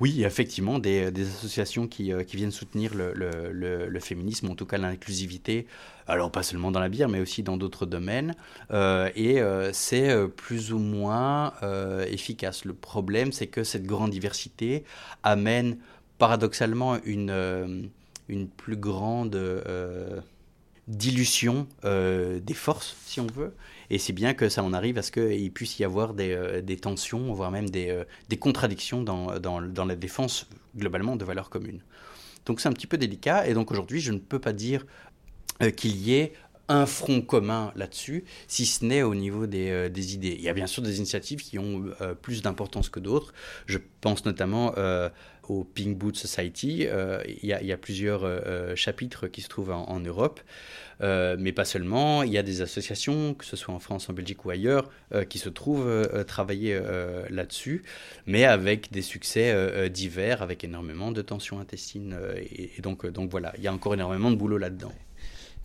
[0.00, 5.66] oui, effectivement, des, associations qui, qui, viennent soutenir le, féminisme, en tout cas l'inclusivité,
[6.08, 8.34] alors pas seulement dans la bière, mais aussi dans d'autres domaines,
[8.72, 11.52] euh, et euh, c'est euh, plus ou moins
[12.10, 12.64] efficace.
[12.64, 14.84] Le problème, c'est que cette grande diversité
[15.22, 15.78] amène
[16.18, 17.88] paradoxalement une
[18.56, 19.38] plus grande
[20.88, 23.54] dilution des forces, si on veut.
[23.90, 26.76] Et c'est bien que ça en arrive à ce qu'il puisse y avoir des, des,
[26.76, 31.82] tensions, voire même des, des contradictions dans, la défense globalement de valeurs communes.
[32.46, 33.46] Donc c'est un petit peu délicat.
[33.46, 34.86] Et donc aujourd'hui, je ne peux pas dire
[35.76, 36.32] qu'il y ait
[36.68, 40.34] un front commun là-dessus, si ce n'est au niveau des, euh, idées.
[40.38, 43.34] Il y a bien sûr des initiatives qui ont euh, plus d'importance que d'autres.
[43.66, 45.08] Je pense notamment euh,
[45.50, 46.86] au Pink Boot Society.
[47.42, 48.26] Il y, a, il, y a, plusieurs
[48.76, 50.40] chapitres qui se trouvent en, Europe,
[51.00, 52.22] mais pas seulement.
[52.22, 54.90] Il y a des associations, que ce soit en France, en Belgique ou ailleurs,
[55.28, 56.80] qui se trouvent travailler
[57.30, 57.82] là-dessus,
[58.26, 62.16] mais avec des succès divers, avec énormément de tensions intestines.
[62.36, 64.92] Et, et, donc, donc voilà, il y a encore énormément de boulot là-dedans.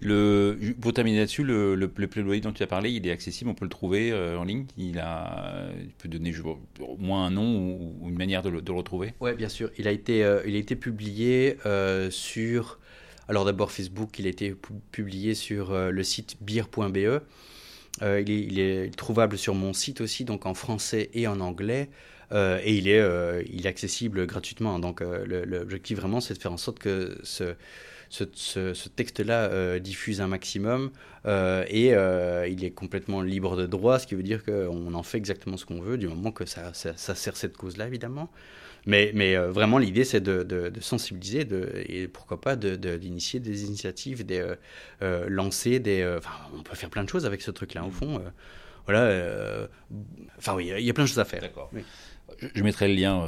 [0.01, 3.65] Pour terminer là-dessus, le, le, plaidoyer dont tu as parlé, il est accessible, on peut
[3.65, 4.65] le trouver euh, en ligne.
[4.77, 6.33] Il, a, il peut donner
[6.79, 7.59] au moins un nom
[8.01, 9.13] ou, une manière de le, retrouver.
[9.19, 9.71] Oui, bien sûr.
[9.77, 12.79] Il a été, euh, il a été publié euh, sur.
[13.27, 14.55] Alors d'abord Facebook, il a été
[14.91, 17.21] publié sur le site beer.be.
[18.01, 21.89] Il, il, est trouvable sur mon site aussi, donc en français et en anglais.
[22.31, 23.05] et il est,
[23.51, 24.79] il est accessible gratuitement.
[24.79, 27.53] Donc l'objectif vraiment, c'est de faire en sorte que ce,
[28.09, 30.91] ce, texte-là euh, diffuse un maximum
[31.25, 35.03] euh, et euh, il est complètement libre de droit, ce qui veut dire qu'on en
[35.03, 38.29] fait exactement ce qu'on veut du moment que ça, ça, sert cette cause-là, évidemment.
[38.85, 44.25] Mais, mais vraiment, l'idée, c'est de, de, sensibiliser de, et pourquoi pas d'initier des initiatives,
[44.25, 44.53] des,
[45.01, 46.15] lancer des.
[46.17, 48.21] Enfin, on peut faire plein de choses avec ce truc-là, au fond.
[48.85, 49.67] voilà.
[50.37, 51.41] Enfin, oui, il y a plein de choses à faire.
[51.41, 51.69] D'accord.
[52.53, 53.27] Je, mettrai le lien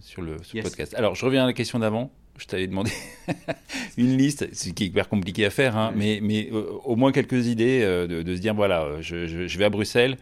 [0.00, 0.94] sur le, podcast.
[0.94, 2.90] Alors, je reviens à la question d'avant je t'avais demandé
[3.96, 7.12] une liste, ce qui est hyper compliqué à faire, hein, mais, mais euh, au moins
[7.12, 10.16] quelques idées euh, de, se dire voilà, euh, je, vais à Bruxelles,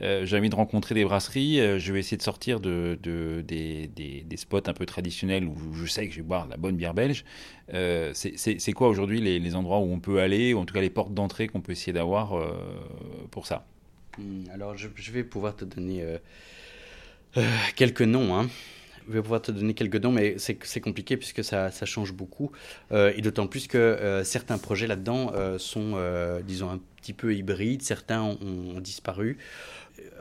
[0.00, 4.62] j'ai envie de rencontrer des brasseries, je vais essayer de sortir de, des, des, spots
[4.66, 7.24] un peu traditionnels où je sais que je vais boire de la bonne bière belge.
[7.68, 10.90] c'est quoi aujourd'hui les, les, endroits où on peut aller, ou en tout cas les
[10.90, 12.34] portes d'entrée qu'on peut essayer d'avoir
[13.30, 13.66] pour ça?
[14.18, 16.04] Hmm, Alors je, je, vais pouvoir te donner
[17.76, 18.36] quelques noms.
[18.36, 18.48] Hein
[19.08, 22.50] je vais pouvoir te donner quelques noms, mais c'est compliqué puisque ça, ça change beaucoup.
[22.92, 25.96] Euh, et d'autant plus que euh, certains projets là-dedans euh, sont,
[26.46, 27.82] disons, un petit peu hybrides.
[27.82, 29.38] Certains ont, disparu.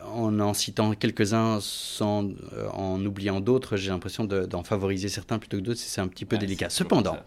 [0.03, 2.29] En en citant quelques-uns sans
[2.73, 5.79] en oubliant d'autres, j'ai l'impression d'en favoriser certains plutôt que d'autres.
[5.79, 6.69] C'est un petit peu délicat.
[6.69, 7.17] Cependant,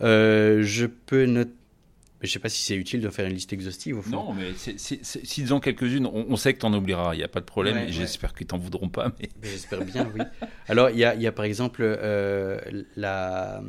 [0.00, 1.52] je peux noter
[2.22, 4.10] je ne sais pas si c'est utile de faire une liste exhaustive au fond.
[4.10, 7.40] Non, mais s'ils ont quelques-unes, on, sait que tu en oublieras, il n'y a pas
[7.40, 7.86] de problème.
[7.88, 9.12] J'espère qu'ils t'en voudront pas.
[9.20, 9.30] Mais...
[9.42, 10.22] J'espère bien, oui.
[10.68, 12.60] Alors, il y a, y a, par exemple euh,
[12.96, 13.62] la,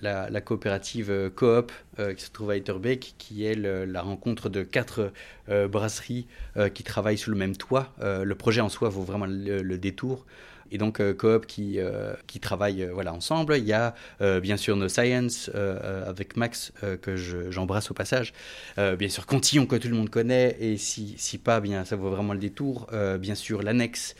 [0.00, 4.62] la, coopérative euh, Coop euh, qui se trouve à Etterbeek, qui est la rencontre de
[4.62, 5.12] quatre
[5.48, 6.26] brasseries
[6.74, 7.92] qui travaillent sous le même toit.
[8.00, 10.26] le projet en soi vaut vraiment le détour
[10.70, 13.56] et donc euh, Coop qui, euh, qui travaille euh, voilà, ensemble.
[13.58, 13.94] Il y a
[14.40, 18.32] bien sûr No Science avec Max que j'embrasse au passage.
[18.76, 22.10] bien sûr Cantillon que tout le monde connaît et si, si pas, bien ça vaut
[22.10, 22.88] vraiment le détour.
[23.18, 24.14] bien sûr l'annexe,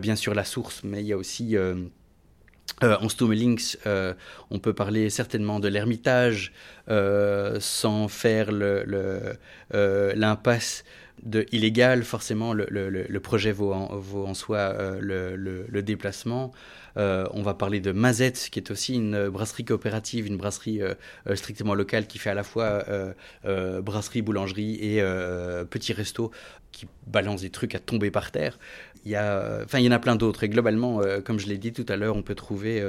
[0.00, 1.56] bien sûr la source, mais il y a aussi...
[2.82, 3.76] en Stommelings,
[4.50, 6.52] on peut parler certainement de l'Ermitage
[6.88, 8.50] sans faire
[9.72, 10.84] l'impasse
[11.22, 16.52] de illégal, forcément, le, le, projet vaut en, vaut en soi euh, le, déplacement.
[16.96, 20.94] Euh, on va parler de Mazette, qui est aussi une brasserie coopérative, une brasserie euh,
[21.34, 22.84] strictement locale qui fait à la fois
[23.82, 25.02] brasserie, boulangerie et
[25.70, 26.30] petit resto
[26.72, 28.58] qui balance des trucs à tomber par terre.
[29.04, 30.42] Il y, a, enfin, il y en a plein d'autres.
[30.44, 32.82] Et globalement, comme je l'ai dit tout à l'heure, on peut trouver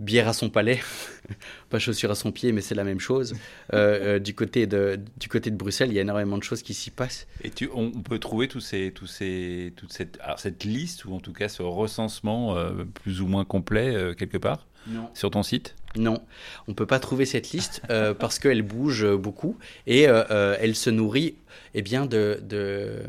[0.00, 0.80] bière à son palais,
[1.70, 3.34] pas chaussure à son pied, mais c'est la même chose.
[3.72, 6.62] Euh, euh, du, côté de, du côté de Bruxelles, il y a énormément de choses
[6.62, 7.26] qui s'y passent.
[7.42, 11.14] Et tu, on, peut trouver tous ces, tous ces, toute cette, alors cette liste, ou
[11.14, 14.66] en tout cas ce recensement euh, plus ou moins complet quelque part?
[14.86, 15.08] Non.
[15.14, 15.76] sur ton site?
[15.96, 16.22] Non,
[16.68, 17.80] on ne peut pas trouver cette liste
[18.18, 21.36] parce qu'elle bouge beaucoup et elle se nourrit
[21.74, 23.02] eh bien, de, de,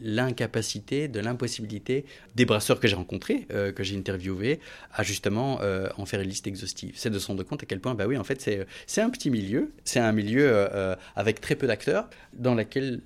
[0.00, 4.60] l'incapacité, de l'impossibilité des brasseurs que j'ai rencontrés, euh, que j'ai interviewés,
[4.92, 6.92] à justement euh, en faire une liste exhaustive.
[6.96, 9.30] C'est de se rendre compte à quel point, bah oui, en fait, c'est un petit
[9.30, 13.00] milieu, c'est un milieu euh, avec très peu d'acteurs, dans lequel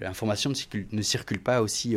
[0.00, 0.50] l'information
[0.92, 1.96] ne, circule, pas aussi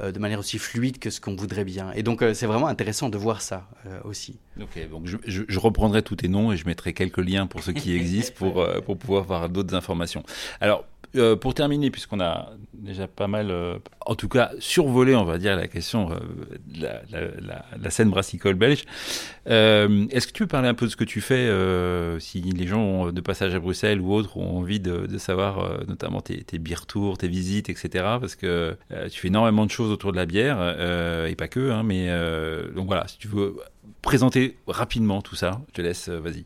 [0.00, 1.92] de manière aussi fluide que ce qu'on voudrait bien.
[1.92, 3.68] Et donc, c'est vraiment intéressant de voir ça
[4.04, 4.38] aussi.
[4.60, 7.72] Ok, donc je, je, reprendrai tous tes noms et je mettrai quelques liens pour ceux
[7.72, 10.24] qui existent pour, pour pouvoir voir d'autres informations.
[10.60, 10.84] Alors,
[11.18, 15.38] euh, pour terminer, puisqu'on a déjà pas mal, euh, en tout cas, survolé, on va
[15.38, 16.16] dire, la question euh,
[16.66, 16.88] de
[17.82, 18.84] la, scène brassicole belge,
[19.46, 21.48] est-ce que tu peux parler un peu de ce que tu fais
[22.20, 26.44] si les gens de passage à Bruxelles ou autres ont envie de, savoir notamment tes,
[26.44, 27.88] tes beer tours, tes visites, etc.
[28.20, 28.76] Parce que
[29.10, 30.60] tu fais énormément de choses autour de la bière,
[31.26, 32.08] et pas que, hein, mais
[32.74, 33.56] donc voilà, si tu veux
[34.02, 36.44] présenter rapidement tout ça, je te laisse, vas-y.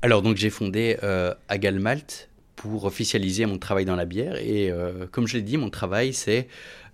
[0.00, 0.96] Alors donc j'ai fondé
[1.48, 2.30] Agalmalt
[2.62, 6.12] pour officialiser mon travail dans la bière et euh, comme je l'ai dit, mon travail
[6.12, 6.46] c'est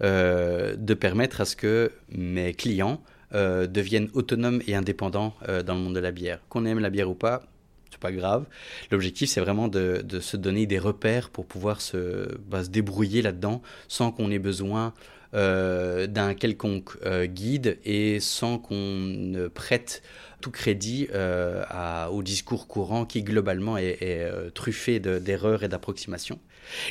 [0.02, 3.02] euh, de permettre à ce que mes clients
[3.34, 5.34] euh, deviennent autonomes et indépendants
[5.66, 6.40] dans le monde de la bière.
[6.48, 7.42] Qu'on aime la bière ou pas,
[7.90, 8.46] c'est pas grave.
[8.90, 13.60] L'objectif, c'est vraiment de, se donner des repères pour pouvoir se, bah, se débrouiller là-dedans
[13.88, 14.94] sans qu'on ait besoin
[15.34, 20.02] d'un quelconque guide et sans qu'on ne prête
[20.40, 21.64] tout crédit euh,
[22.06, 26.38] au discours courant qui globalement est, euh, truffé d'erreurs et d'approximations.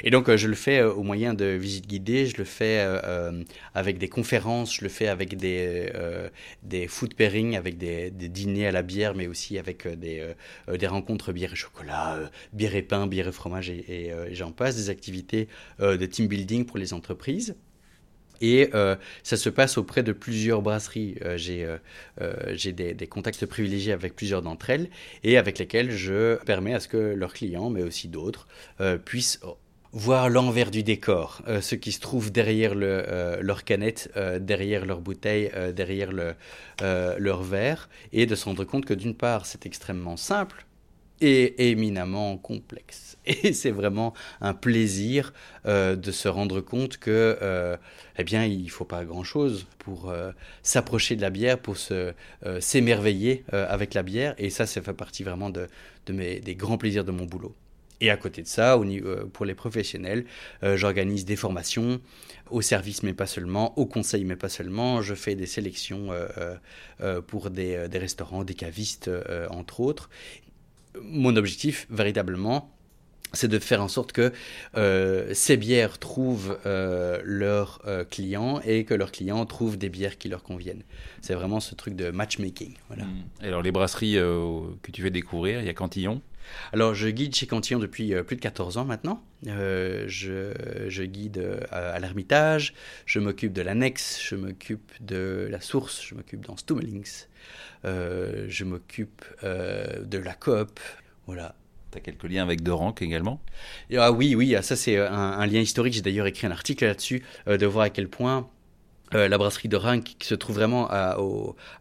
[0.03, 2.85] Et donc euh, je le fais au moyen de visites guidées, je le fais
[3.73, 5.91] avec des conférences, je le fais avec des,
[6.63, 10.25] des food pairing, avec des, des, dîners à la bière, mais aussi avec des,
[10.71, 12.19] des rencontres bière et chocolat,
[12.53, 15.47] bière et pain, bière et fromage et j'en passe, des activités
[15.79, 17.55] de team building pour les entreprises.
[18.41, 21.15] Et euh, ça se passe auprès de plusieurs brasseries.
[21.23, 21.65] Euh, j'ai
[22.21, 24.89] euh, des, contacts privilégiés avec plusieurs d'entre elles
[25.23, 28.47] et avec lesquelles je permets à ce que leurs clients, mais aussi d'autres,
[29.05, 29.39] puissent
[29.93, 35.49] voir l'envers du décor, ce qui se trouve derrière le, leur canette, derrière leur bouteille,
[35.73, 36.33] derrière le,
[36.81, 40.65] leur verre, et de se rendre compte que d'une part, c'est extrêmement simple,
[41.21, 43.07] et éminemment complexe.
[43.43, 45.33] Et c'est vraiment un plaisir
[45.65, 47.77] euh, de se rendre compte que, euh,
[48.17, 50.31] eh bien, il faut pas grand-chose pour euh,
[50.63, 52.13] s'approcher de la bière, pour se
[52.59, 54.33] s'émerveiller avec la bière.
[54.37, 55.67] Et ça, ça fait partie vraiment de,
[56.09, 57.55] mes, des grands plaisirs de mon boulot.
[57.99, 58.79] Et à côté de ça,
[59.33, 60.25] pour les professionnels,
[60.61, 61.99] j'organise des formations
[62.51, 65.01] au service, mais pas seulement, au conseil, mais pas seulement.
[65.01, 66.09] Je fais des sélections
[67.25, 69.09] pour des, restaurants, des cavistes,
[69.49, 70.09] entre autres
[71.03, 72.71] mon objectif, véritablement,
[73.33, 74.31] c'est de faire en sorte que
[74.77, 80.17] euh, ces bières trouvent euh, leurs euh, clients et que leurs clients trouvent des bières
[80.17, 80.83] qui leur conviennent.
[81.21, 82.73] C'est vraiment ce truc de matchmaking.
[82.87, 83.05] Voilà.
[83.05, 83.23] Mmh.
[83.41, 86.21] Alors les brasseries que tu fais découvrir, il y a Cantillon
[86.73, 89.23] alors, je guide chez Cantillon depuis euh, plus de 14 ans maintenant.
[89.47, 90.53] Euh, je,
[90.87, 92.73] je, guide à, à l'Ermitage,
[93.05, 97.25] je m'occupe de l'annexe, je m'occupe de la source, je m'occupe dans Stummelings,
[97.85, 100.79] euh, je m'occupe de la coop.
[101.25, 101.55] Voilà.
[101.91, 103.41] Tu as quelques liens avec De Rank également?
[103.95, 105.93] Ah oui, oui, ça c'est un, un, lien historique.
[105.93, 108.49] J'ai d'ailleurs écrit un article là-dessus, de voir à quel point
[109.13, 111.17] euh, la brasserie de Rhin, qui se trouve vraiment à,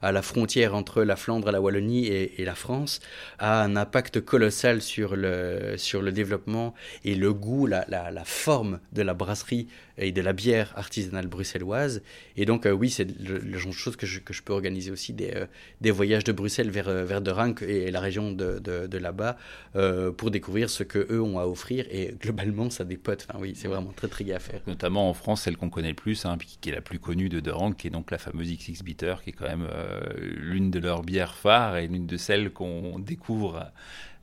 [0.03, 3.01] la frontière entre la Flandre, la Wallonie et, la France,
[3.39, 7.85] a un impact colossal sur le, sur le développement et le goût, la
[8.25, 9.67] forme de la brasserie
[9.99, 12.03] et de la bière artisanale bruxelloise.
[12.37, 14.53] Et donc, euh, oui, c'est le, le, genre de choses que je, que je peux
[14.53, 15.47] organiser aussi, des, euh,
[15.81, 18.99] des voyages de Bruxelles vers, euh, vers de Rank et la région de, de, de
[18.99, 19.37] là-bas
[19.75, 21.87] euh, pour découvrir ce qu'eux ont à offrir.
[21.91, 23.27] Et globalement, ça dépote.
[23.29, 24.61] Enfin, oui, c'est vraiment très, très gai à faire.
[24.67, 27.41] Notamment en France, celle qu'on connaît le plus, hein, qui est la plus connue de
[27.41, 29.69] De Rank, qui est donc la fameuse XX Bitter, qui est quand même
[30.17, 33.73] l'une de leurs bières phares et l'une de celles qu'on découvre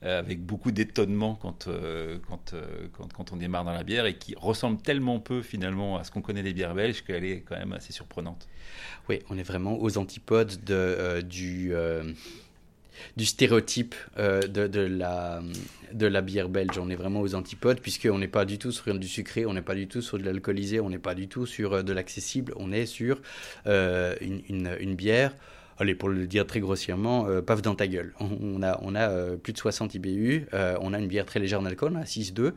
[0.04, 2.18] avec beaucoup d'étonnement quand, euh,
[2.54, 6.04] euh, quand, quand, on démarre dans la bière et qui ressemble tellement peu finalement à
[6.04, 8.48] ce qu'on connaît des bières belges qu'elle est quand même assez surprenante.
[9.10, 12.04] Oui, on est vraiment aux antipodes de, euh, du, euh,
[13.18, 15.42] du stéréotype euh, de, la,
[15.94, 16.78] de la bière belge.
[16.78, 19.62] On est vraiment aux antipodes puisqu'on n'est pas du tout sur du sucré, on n'est
[19.62, 22.72] pas du tout sur de l'alcoolisé, on n'est pas du tout sur de l'accessible, on
[22.72, 23.22] est sur
[23.66, 25.34] une, une bière
[25.78, 28.14] allez, pour le dire très grossièrement, euh, paf dans ta gueule.
[28.20, 31.40] On, a, on a euh, plus de 60 IBU, euh, on a une bière très
[31.40, 32.54] légère en alcool, à 6,2.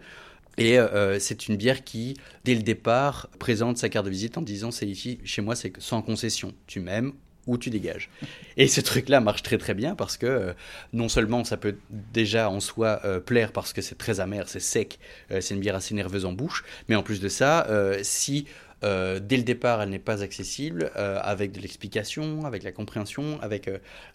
[0.59, 0.79] Et
[1.19, 4.87] c'est une bière qui, dès le départ, présente sa carte de visite en disant c'est
[4.87, 6.55] ici, chez moi, c'est sans concession.
[6.67, 7.13] Tu m'aimes
[7.47, 8.11] ou tu dégages.
[8.57, 10.53] Et ce truc-là marche très très bien parce que euh,
[10.93, 14.61] non seulement ça peut déjà en soi euh, plaire parce que c'est très amer, c'est
[14.61, 14.99] sec,
[15.31, 17.67] euh, c'est une bière assez nerveuse en bouche, mais en plus de ça,
[18.03, 18.47] si
[18.85, 23.41] euh, dès le départ, elle n'est pas accessible, euh, avec de l'explication, avec la compréhension,
[23.41, 23.69] avec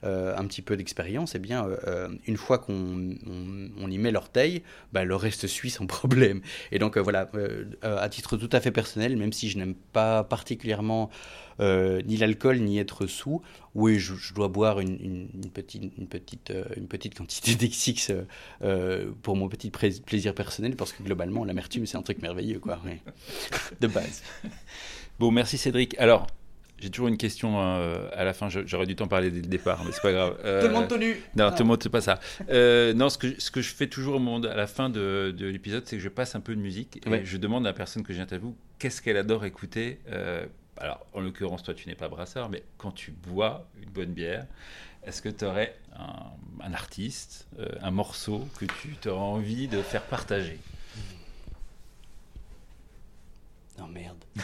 [0.03, 1.67] euh, un petit peu d'expérience, et eh bien,
[2.27, 6.41] une fois qu'on on, on y met l'orteil, bah, le reste suit sans problème.
[6.71, 7.29] Et donc, voilà,
[7.83, 11.09] à titre tout à fait personnel, même si je n'aime pas particulièrement
[11.61, 13.41] euh, ni l'alcool ni être sous.
[13.75, 17.55] Oui, je, je dois boire une, une, une, petite, une, petite, euh, une petite quantité
[17.55, 18.25] d'X6
[18.61, 22.79] euh, pour mon petit plaisir personnel, parce que globalement, l'amertume, c'est un truc merveilleux, quoi,
[22.85, 22.99] oui.
[23.81, 24.23] de base.
[25.19, 25.97] Bon, merci Cédric.
[25.99, 26.27] Alors,
[26.81, 28.49] j'ai toujours une question euh, à la fin.
[28.49, 30.37] J'aurais dû t'en parler dès le départ, mais c'est pas grave.
[30.43, 31.15] Euh, tout le monde tenu.
[31.35, 31.51] Non, ah.
[31.51, 32.19] tout le monde, c'est pas ça.
[32.49, 35.31] Euh, non, ce que, ce que je fais toujours au monde, à la fin de,
[35.37, 37.21] de l'épisode, c'est que je passe un peu de musique et ouais.
[37.23, 39.99] je demande à la personne que j'interviewe qu'est-ce qu'elle adore écouter.
[40.81, 44.45] Alors, en l'occurrence, toi, tu n'es pas brasseur, mais quand tu bois une bonne bière,
[45.03, 47.47] est-ce que tu aurais un, un artiste,
[47.81, 50.59] un morceau que tu aurais envie de faire partager?
[53.81, 54.23] Non, merde.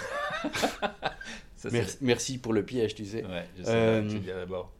[1.56, 3.24] Ça, merci, merci, pour le piège, tu sais.
[3.24, 4.72] Ouais, je sais euh, tu d'abord.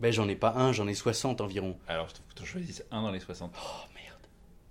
[0.00, 1.78] Ben, j'en ai pas un, j'en ai 60 environ.
[1.88, 3.54] Alors, je trouve que tu choisisses un dans les 60.
[3.56, 3.60] Oh
[3.94, 4.20] merde.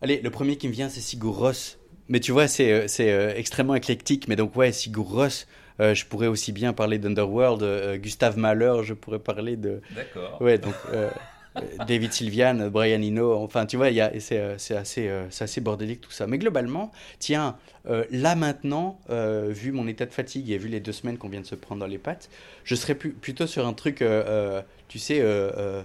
[0.02, 1.78] Allez, le premier qui me vient, c'est Sigur Rós.
[2.08, 4.28] Mais tu vois, c'est euh, c'est, euh, extrêmement éclectique.
[4.28, 5.48] Mais donc, ouais, Sigur Rós,
[5.80, 7.64] euh, je pourrais aussi bien parler d'Underworld.
[7.64, 9.82] euh, Gustave Mahler, je pourrais parler de.
[9.92, 10.42] D'accord.
[10.42, 10.74] Ouais, donc.
[10.94, 11.10] euh,
[11.58, 16.12] euh, David Sylvian, Brian Eno, enfin tu vois, c'est euh, assez, euh, assez bordélique tout
[16.12, 16.28] ça.
[16.28, 17.56] Mais globalement, tiens,
[17.88, 21.30] euh, là maintenant, euh, vu mon état de fatigue et vu les deux semaines qu'on
[21.30, 22.30] vient de se prendre dans les pattes,
[22.66, 25.84] je serais plutôt sur un truc, euh, euh, tu sais, euh, euh,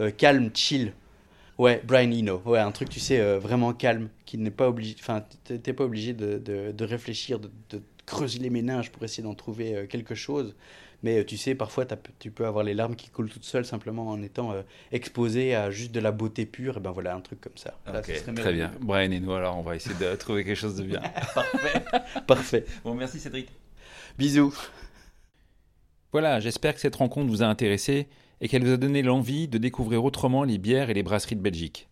[0.00, 0.92] euh, calme, chill.
[1.58, 4.96] Ouais, Brian Eno, ouais, un truc, tu sais, euh, vraiment calme, qui n'est pas obligé,
[4.98, 7.80] enfin, t'es t'es pas obligé de, de- de réfléchir, de, de
[8.12, 10.54] creuser les méninges pour essayer d'en trouver euh, quelque chose.
[11.02, 11.84] Mais euh, tu sais, parfois,
[12.18, 15.70] tu peux avoir les larmes qui coulent toutes seules simplement en étant euh, exposé à
[15.70, 16.76] juste de la beauté pure.
[16.76, 17.78] Et ben voilà, un truc comme ça.
[17.86, 18.70] Là, très bien.
[18.80, 21.00] Brian et nous, alors, on va essayer de trouver quelque chose de bien.
[21.34, 21.84] Parfait.
[22.26, 22.64] Parfait.
[22.84, 23.48] Bon, merci Cédric.
[24.18, 24.54] Bisous.
[26.12, 28.06] Voilà, j'espère que cette rencontre vous a intéressé
[28.42, 31.40] et qu'elle vous a donné l'envie de découvrir autrement les bières et les brasseries de
[31.40, 31.88] Belgique.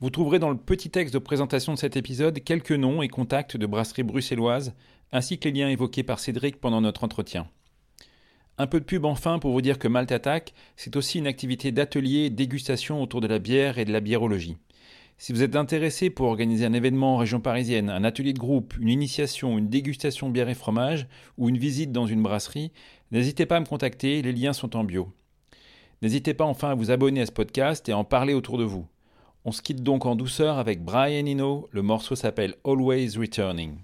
[0.00, 3.56] Vous trouverez dans le petit texte de présentation de cet épisode quelques noms et contacts
[3.56, 4.74] de brasseries bruxelloises,
[5.12, 7.48] ainsi que les liens évoqués par Cédric pendant notre entretien.
[8.58, 10.12] Un peu de pub enfin pour vous dire que Malte
[10.76, 14.56] c'est aussi une activité d'atelier dégustation autour de la bière et de la biérologie.
[15.16, 18.74] Si vous êtes intéressé pour organiser un événement en région parisienne, un atelier de groupe,
[18.80, 21.06] une initiation, une dégustation bière et fromage,
[21.36, 22.72] ou une visite dans une brasserie,
[23.10, 25.12] n'hésitez pas à me contacter, les liens sont en bio.
[26.00, 28.64] N'hésitez pas enfin à vous abonner à ce podcast et à en parler autour de
[28.64, 28.86] vous.
[29.44, 33.76] On se quitte donc en douceur avec Brian Eno, le morceau s'appelle Always Returning.